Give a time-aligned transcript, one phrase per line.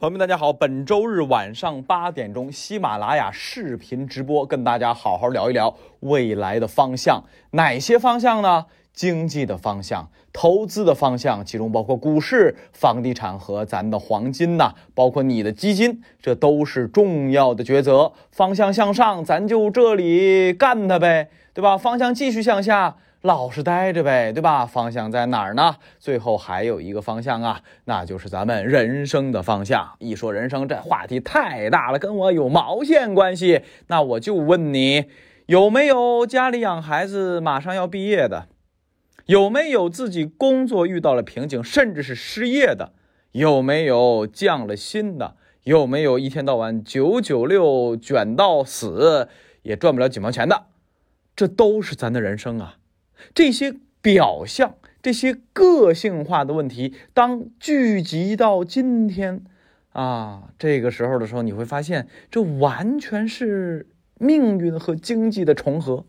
[0.00, 0.50] 朋友们，大家好！
[0.50, 7.22] 本周日晚上八点钟，喜马拉雅视频直播，跟大家好好聊一聊未来的方向。
[7.50, 8.64] 哪些方向呢？
[8.94, 18.10] 经济的方向，投资的方向，其中包括股市、房地产和咱的黄金呐，包括你的基金，这都是重要的抉择。
[18.30, 21.76] 方向向上，咱就这里干它呗，对吧？
[21.76, 22.96] 方向继续向下。
[23.22, 24.64] 老实待着呗，对吧？
[24.64, 25.76] 方向在哪儿呢？
[25.98, 29.92] 最后还有一个方向啊，那就是咱们人生的方向。
[29.98, 33.60] 一说人生，这话题太大了，跟我有毛线关系？
[33.88, 35.04] 那我就问你，
[35.46, 38.46] 有没有家里养孩子马上要毕业的？
[39.26, 42.94] 有没有自己工作遇到了瓶颈，甚至是失业的？
[43.32, 45.36] 有没有降了薪的？
[45.64, 49.28] 有没有一天到晚九九六卷到死
[49.60, 50.64] 也赚不了几毛钱的？
[51.36, 52.76] 这都是咱的人生啊！
[53.34, 59.42] 这些表象、这些个性化的问题，当聚集到今天，
[59.92, 66.04] 啊，这个时候的时候，你会发现，这完全是命运和经济的重合。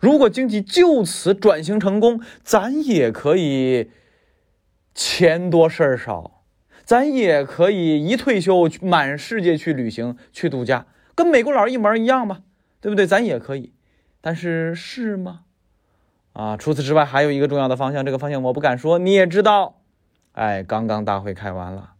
[0.00, 3.90] 如果经济就此转型成功，咱也可以
[4.94, 6.42] 钱多事儿少，
[6.84, 12.42] 咱也可以一退休满世界去旅行、去度假，跟美国佬一模一样嘛，
[12.80, 13.06] 对不对？
[13.06, 13.72] 咱也可以，
[14.20, 15.42] 但是是吗？
[16.32, 19.80] 啊，除此之外还有一个重要的方向，这个方向我不敢说，你也知道。
[20.32, 21.90] 哎，刚刚大会开完了，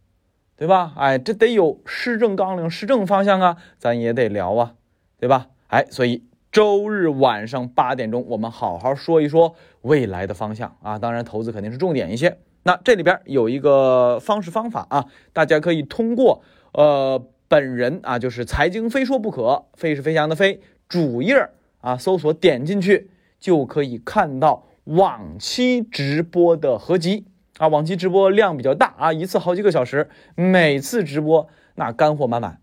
[0.57, 0.93] 对吧？
[0.95, 4.73] 哎，这得有施政纲领、施政方向啊，咱也得聊啊，
[5.19, 5.49] 对吧？
[5.67, 10.97] 哎，所以周日晚上八点钟，我们好好说一说未来的方向啊。
[10.97, 12.39] 当然，投资肯定是重点一些。
[12.63, 20.59] 那这里边有一个方式方法啊，大家可以通过呃本人啊，就是财经非说不可，飞是飞翔的飞
[20.89, 21.49] 主页
[21.81, 23.11] 啊，搜索点进去。
[23.43, 27.25] 就可以看到往期直播的合集
[27.57, 32.61] 啊，往期直播量比较大啊，一次好几个小时，每次直播那干货满满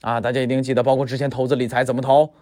[0.00, 0.20] 啊！
[0.20, 2.34] 大家一定记得，包括之前投资理财怎么投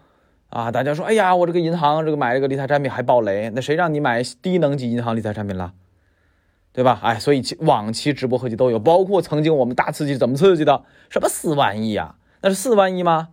[0.48, 0.73] 啊？
[0.73, 5.75] 大家说，哎呀，我这个银行这个买这个理财产品还爆雷，那谁让你买低能级银行理财产品了，
[6.73, 6.98] 对吧？
[7.03, 12.17] 哎，所以往期直播合集都有，包括曾经我们大刺激怎么刺激的，什么四万亿啊？
[12.41, 13.29] 那是四万亿吗？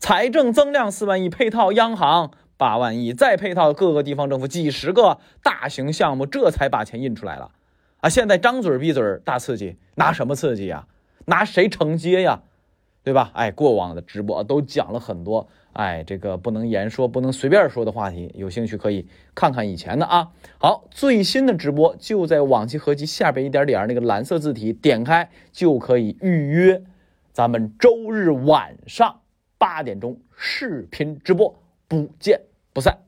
[0.00, 2.32] 财政增量四万亿，配套央行。
[2.58, 7.52] 八万亿，再配套各个地方政府几十个大型项目，这才把钱印出来了
[8.00, 8.10] 啊！
[8.10, 10.86] 现在张嘴闭嘴大刺激，拿什么刺激呀？
[11.26, 12.42] 拿谁承接呀？
[13.04, 13.30] 对吧？
[13.32, 20.28] 哎，过往的直播都讲了很多，哎，这个不能言说、不能随便说的话题，有兴趣可以看看以前的啊。
[20.58, 26.82] 好，最新的直播就在往期合集下边一点点那个蓝色字体，点开就可以预约，
[27.32, 29.20] 咱们周日晚上
[29.56, 31.54] 八点钟视频直播。
[31.86, 32.38] 不见
[32.78, 33.07] 不散。